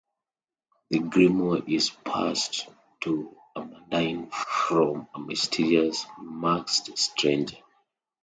[0.89, 2.67] The Grimoire is passed
[3.01, 7.57] to Amandine from a mysterious masked stranger.